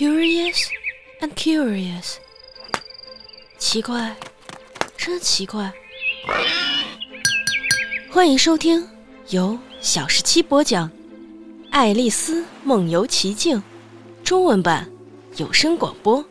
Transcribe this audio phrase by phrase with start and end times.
[0.00, 0.70] Curious
[1.20, 2.16] and curious，
[3.58, 4.16] 奇怪，
[4.96, 5.70] 真奇怪。
[8.10, 8.88] 欢迎收听
[9.28, 10.88] 由小十七播讲
[11.70, 13.58] 《爱丽丝梦游奇境》
[14.24, 14.90] 中文版
[15.36, 16.24] 有声广播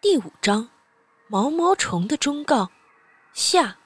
[0.00, 0.68] 第五章：
[1.28, 2.68] 毛毛虫的忠告
[3.32, 3.76] 下。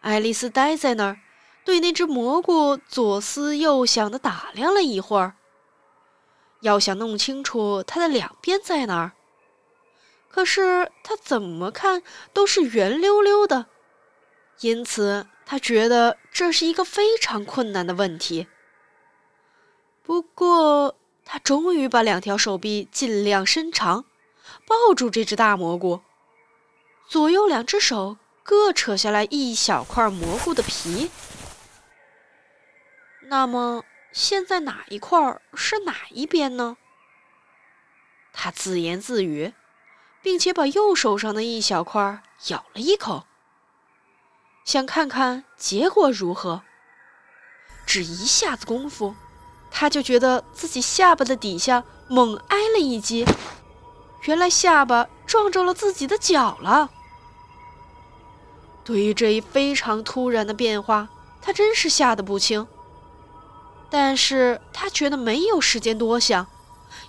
[0.00, 1.20] 爱丽丝呆在那儿。
[1.64, 5.34] 对那只蘑菇左思右想地打量了一会儿，
[6.60, 9.12] 要想弄清楚它的两边在哪儿，
[10.30, 12.02] 可是它怎么看
[12.32, 13.66] 都是圆溜溜的，
[14.60, 18.46] 因此他觉得这是一个非常困难的问题。
[20.02, 20.94] 不过，
[21.24, 24.06] 他终于把两条手臂尽量伸长，
[24.66, 26.00] 抱住这只大蘑菇，
[27.06, 31.10] 左右两只手各扯下来一小块蘑菇的皮。
[33.30, 36.78] 那么现在哪一块是哪一边呢？
[38.32, 39.52] 他自言自语，
[40.22, 43.26] 并且把右手上的一小块咬了一口，
[44.64, 46.62] 想看看结果如何。
[47.84, 49.14] 只一下子功夫，
[49.70, 53.26] 他就觉得自己下巴的底下猛挨了一击，
[54.22, 56.90] 原来下巴撞着了自己的脚了。
[58.84, 61.10] 对于这一非常突然的变化，
[61.42, 62.66] 他真是吓得不轻。
[63.90, 66.46] 但是他觉得没有时间多想，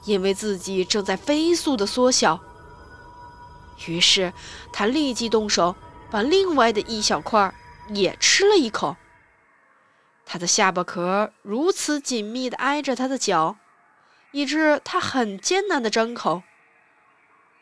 [0.06, 2.40] 因为自己正在飞速的缩小。
[3.88, 4.34] 于是
[4.72, 5.76] 他立即动手，
[6.10, 7.54] 把另外的一小块
[7.90, 8.96] 也吃了一口。
[10.26, 13.58] 他的下巴壳如此紧密地挨着他的脚，
[14.32, 16.44] 以致他很艰难地张口。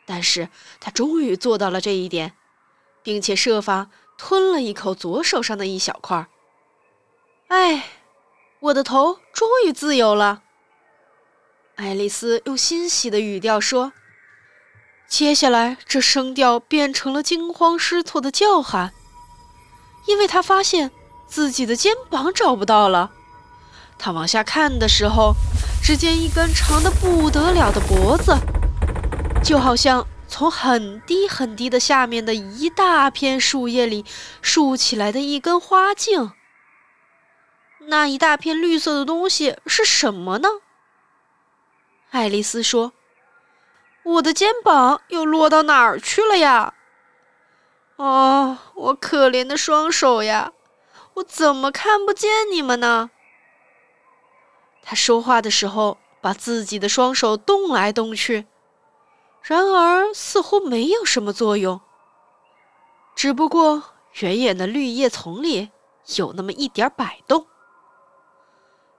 [0.06, 2.34] 但是他终于做到了这一点，
[3.02, 6.28] 并且设法吞了一口左手上的一小块。
[7.48, 7.84] 哎。
[8.60, 10.42] 我的头终于自由了，
[11.76, 13.92] 爱丽丝用欣喜的语调说。
[15.06, 18.92] 接下来，这声调变成了惊慌失措的叫喊，
[20.06, 20.90] 因为她发现
[21.28, 23.12] 自己的肩膀找不到了。
[23.96, 25.34] 她往下看的时候，
[25.80, 28.36] 只见一根长得不得了的脖子，
[29.42, 34.04] 就好像从很低很低的下面的一大片树叶里
[34.42, 36.32] 竖起来的一根花茎。
[37.90, 40.48] 那一大片绿色的东西是什么呢？
[42.10, 42.92] 爱丽丝说
[44.04, 46.74] ：“我的肩膀又落到哪儿去了呀？
[47.96, 50.52] 哦，我可怜的双手呀，
[51.14, 53.10] 我怎么看不见你们呢？”
[54.84, 58.46] 她说话的时候，把自己的双手动来动去，
[59.40, 61.80] 然而似乎没有什么作用，
[63.14, 63.82] 只不过
[64.20, 65.70] 远远的绿叶丛里
[66.16, 67.46] 有那么一点摆动。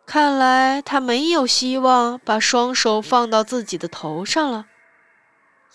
[0.09, 4.65] 看来他没有希望把双手放到自己的头上了，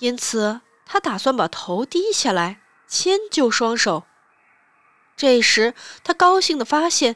[0.00, 4.03] 因此他打算把头低下来迁就双手。
[5.17, 7.15] 这时，他高兴地发现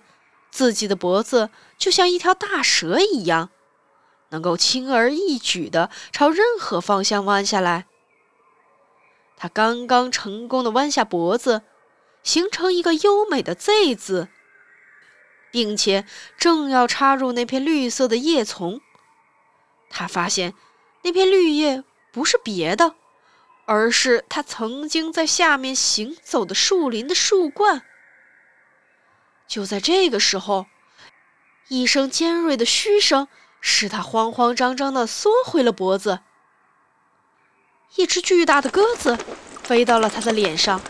[0.53, 3.51] 自己的脖子就像一条大蛇一样，
[4.29, 7.87] 能够轻而易举地朝任何方向弯下来。
[9.37, 11.63] 他刚刚成功地弯下脖子，
[12.23, 14.29] 形成一个优美的 Z 字。
[15.51, 16.05] 并且
[16.37, 18.81] 正要插入那片绿色的叶丛，
[19.91, 20.55] 他发现
[21.03, 22.95] 那片绿叶不是别的，
[23.67, 27.83] 而是他曾经在下面行走的树林的树冠。
[29.47, 30.67] 就在这个时候，
[31.69, 33.29] 一声尖锐的嘘声
[33.61, 36.21] 使他慌慌张张地缩回了脖子。
[37.97, 39.19] 一只巨大的鸽子
[39.63, 40.83] 飞到了他的脸上，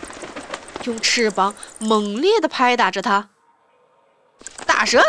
[0.85, 3.31] 用翅膀猛烈地拍打着他。
[4.69, 5.03] 大蛇！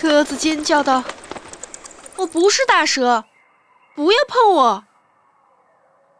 [0.00, 1.04] 鸽子尖叫道
[2.16, 3.26] ：“我不是大蛇，
[3.94, 4.84] 不要碰我！”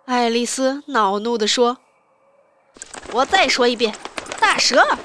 [0.04, 1.78] 爱丽丝恼怒地说
[3.12, 3.96] ：“我再说一遍，
[4.38, 4.98] 大蛇！”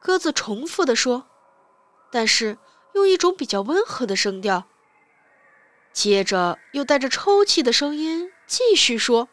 [0.00, 1.28] 鸽子重复地说，
[2.10, 2.58] 但是
[2.94, 4.64] 用一种比较温和的声调。
[5.92, 9.28] 接着又带着抽泣的声音继续说：“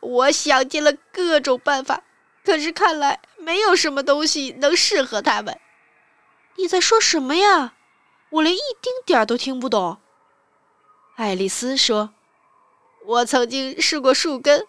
[0.00, 2.02] 我想尽了各种办法。”
[2.44, 3.20] 可是看来
[3.50, 5.58] 没有什么东西能适合他们。
[6.54, 7.74] 你在说什么呀？
[8.28, 9.98] 我连一丁点儿都听不懂。
[11.16, 12.14] 爱丽丝说
[13.04, 14.68] ：“我曾经试过树根，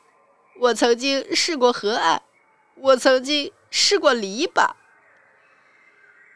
[0.58, 2.24] 我曾经试过河岸，
[2.74, 4.72] 我曾经试过篱笆。”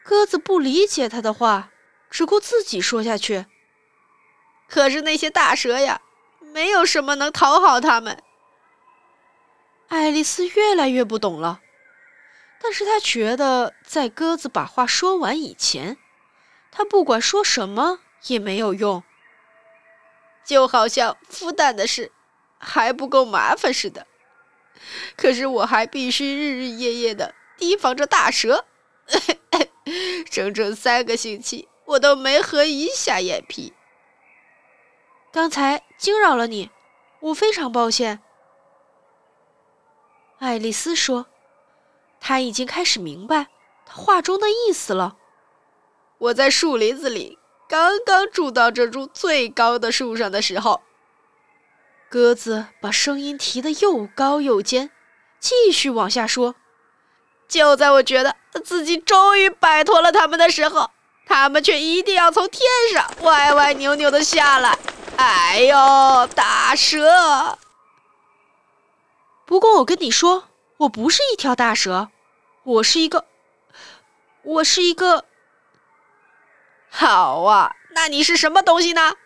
[0.06, 1.70] 鸽子不理解他的话，
[2.08, 3.46] 只顾自己说下去。
[4.68, 6.00] 可是那些大蛇呀，
[6.38, 8.22] 没有什么能讨好他们。
[9.88, 11.60] 爱丽丝越来越不懂了，
[12.60, 15.96] 但是他觉得在鸽子把话说完以前，
[16.72, 19.02] 他不管说什么也没有用，
[20.44, 22.10] 就好像孵蛋的事
[22.58, 24.06] 还不够麻烦似的。
[25.16, 28.66] 可是我还必须日日夜夜的提防着大蛇，
[30.30, 33.72] 整整三个星期我都没合一下眼皮。
[35.32, 36.70] 刚才惊扰了你，
[37.20, 38.20] 我非常抱歉。”
[40.38, 41.26] 爱丽丝说
[42.26, 43.46] ，“她已经开始明白
[43.86, 45.16] 他话中的意思了。
[46.18, 47.38] 我在树林子里
[47.68, 50.82] 刚刚住到这株最高的树上的时候。”
[52.10, 54.90] 鸽子把声音提得又高又尖，
[55.38, 56.56] 继续往下说
[57.46, 58.34] ：“就在我觉得
[58.64, 60.90] 自己终于摆脱了他们的时候，
[61.26, 62.60] 他们却一定要从天
[62.92, 64.76] 上歪歪扭扭的下来。
[65.16, 67.56] 哎呦，大蛇！
[69.44, 72.08] 不过我跟你说，我不是一条大蛇，
[72.66, 73.24] 我是一个，
[74.42, 75.24] 我是一个。
[76.90, 79.16] 好啊，那你是什么东西呢？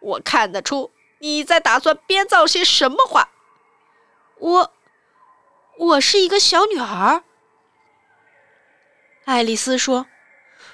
[0.00, 0.92] 我看得出。”
[1.22, 3.30] 你在打算编造些什么话？
[4.36, 4.72] 我，
[5.76, 7.22] 我是一个小女孩。
[9.24, 10.06] 爱丽丝说，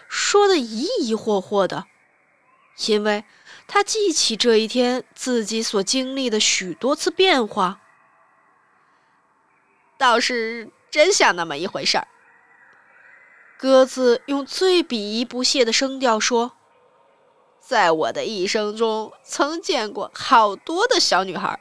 [0.09, 1.87] 说的疑疑惑惑的，
[2.87, 3.25] 因为
[3.67, 7.81] 她记起这一天自己所经历的许多次变化，
[9.99, 12.09] 倒是真像那么一回事儿。
[13.59, 16.53] 鸽子用最鄙夷不屑的声调说。
[17.61, 21.59] 在我的一生中，曾见过好多的小女孩，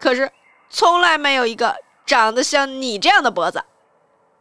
[0.00, 0.32] 可是
[0.68, 3.62] 从来没有一个长得像你这样的脖子。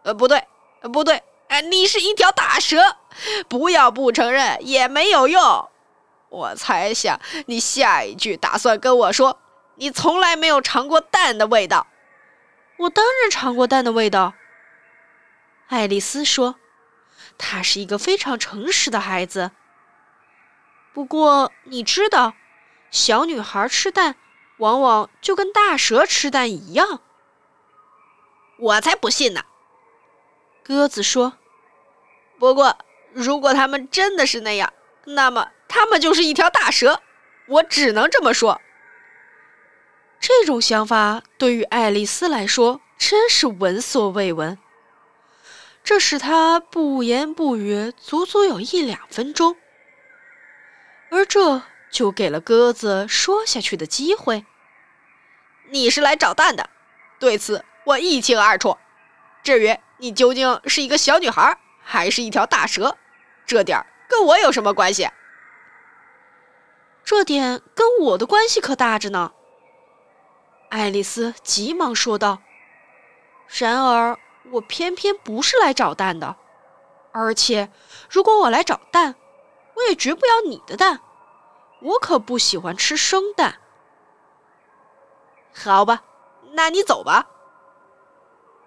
[0.02, 0.48] 呃，不对，
[0.92, 2.82] 不对，哎，你是一条大蛇，
[3.48, 5.70] 不要不承认也没有用。
[6.30, 9.38] 我猜想你下一句打算跟我说，
[9.76, 11.86] 你从来没有尝过蛋的味道。
[12.78, 14.34] 我当然尝过蛋的味道。
[15.68, 16.56] 爱丽丝说，
[17.38, 19.52] 她是一个非常诚实的孩子。
[20.94, 22.34] 不过你知道，
[22.92, 24.16] 小女孩吃蛋，
[24.58, 27.02] 往往就跟大蛇吃蛋一样。
[28.58, 29.44] 我才不信呢！
[30.64, 31.38] 鸽子说。
[32.38, 32.78] 不过，
[33.14, 34.74] 如果他们真的是那样，
[35.06, 37.02] 那么他们就是一条大蛇。
[37.48, 38.62] 我只能这么说。
[40.28, 44.58] 这种想法对于爱丽丝来说真是闻所未闻，
[45.84, 49.56] 这使她不言不语，足足有一两分钟。
[51.12, 51.62] 而这
[51.92, 54.48] 就给了鸽子说下去的机会。
[55.70, 56.72] 你是来找蛋的，
[57.20, 58.80] 对此我一清二楚。
[59.44, 62.98] 至于你究竟是一个小女孩还是一条大蛇，
[63.46, 65.08] 这点跟我有什么关系？
[67.04, 69.34] 这点跟我的关系可大着呢。
[70.76, 72.42] 爱丽丝急忙说道。
[73.48, 74.20] 然而
[74.52, 76.36] 我偏偏不是来找蛋的，
[77.14, 77.72] 而且
[78.10, 79.16] 如果我来找蛋，
[79.76, 81.00] 我也绝不要你的蛋。
[81.80, 83.56] 我可不喜欢吃生蛋。
[85.54, 86.04] 好吧，
[86.52, 87.26] 那你走吧。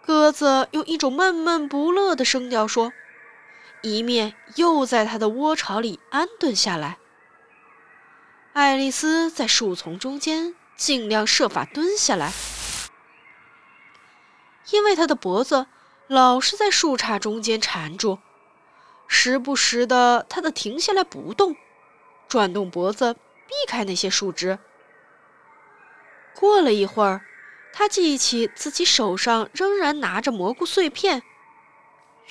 [0.01, 2.91] 鸽子用一种闷闷不乐的声调说，
[3.83, 6.97] 一面又在它的窝巢里安顿下来。
[8.55, 12.33] 爱丽丝在树丛中间尽量设法蹲下来，
[14.71, 15.67] 因为他的脖子
[16.07, 18.21] 老是在树杈中间缠住，
[19.09, 21.57] 时不时的，他得停下来不动。
[22.29, 24.61] 转动脖子，避开那些树枝。
[26.35, 27.23] 过了一会儿，
[27.73, 31.25] 他记起自己手上仍然拿着蘑菇碎片，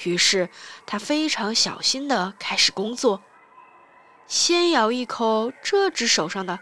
[0.06, 0.50] 于是
[0.86, 3.22] 他非常小心地开始工作：
[4.26, 6.60] 先咬一口这只手上的，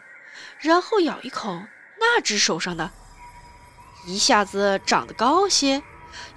[0.57, 1.62] 然后咬一口
[2.07, 2.91] 那只手上的，
[4.05, 5.81] 一下子长得高些，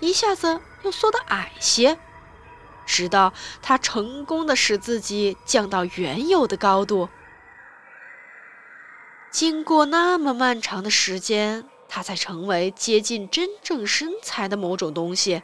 [0.00, 1.98] 一下子又缩得矮些。
[2.86, 7.10] 直到他成功的使自己降到原有的高度。
[9.30, 15.42] 经过那么漫长的时间，他才成为接近真正身材的某种东西。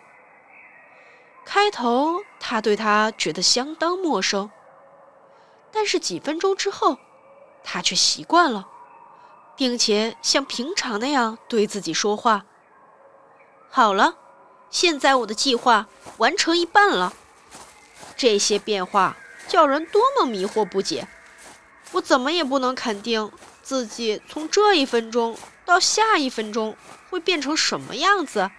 [1.45, 4.51] 开头，他对他觉得相当陌生，
[5.71, 6.97] 但是几分钟之后，
[7.63, 8.67] 他却习惯了，
[9.57, 12.45] 并且像平常那样对自己说话。
[13.71, 14.17] 好了，
[14.71, 15.87] 现在我的计划
[16.19, 17.13] 完成一半了。
[18.17, 19.17] 这些变化
[19.49, 21.09] 叫人多么迷惑不解！
[21.93, 23.31] 我怎么也不能肯定
[23.63, 26.77] 自己从这一分钟到下一分钟
[27.11, 28.51] 会变成什么样子。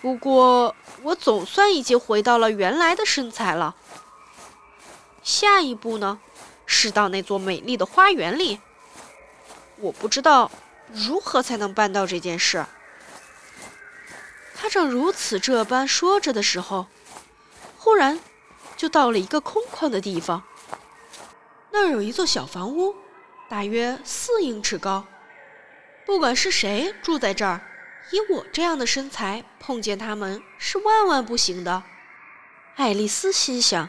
[0.00, 3.76] 不过，我总算已经回到了原来的身材了。
[5.22, 6.18] 下一步呢，
[6.64, 8.60] 是到那座美丽的花园里。
[9.80, 10.50] 我不知道
[10.92, 12.64] 如何才能办到这件事。
[14.54, 16.86] 他正如此这般说着的时候，
[17.78, 18.20] 忽然
[18.76, 20.42] 就到了一个空旷的地方。
[21.70, 22.94] 那儿有一座小房屋，
[23.48, 25.06] 大约四英尺高。
[26.04, 27.60] 不管是谁住在这儿，
[28.10, 31.82] 以我这样的身材，碰见他们是万万不行的。
[32.76, 33.88] 爱丽丝心想：“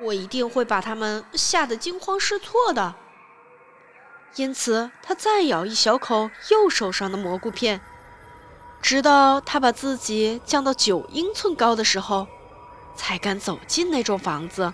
[0.00, 2.94] 我一定会把他们吓得惊慌失措的。”
[4.36, 7.80] 因此，他再咬一小口右手上的蘑菇片，
[8.82, 12.26] 直到他把自己降到九英寸高的时候，
[12.96, 14.72] 才敢走进那幢房子。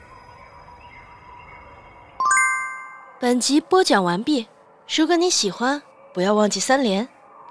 [3.19, 4.49] 本集播讲完毕，
[4.89, 5.83] 如果你喜欢。
[6.13, 7.09] 不要忘记三连，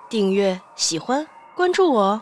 [0.10, 1.26] 订阅、喜欢、
[1.56, 2.22] 关注我哦。